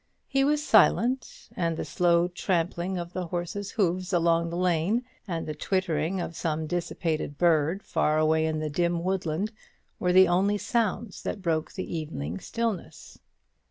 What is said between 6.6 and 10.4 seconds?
dissipated bird far away in the dim woodland, were the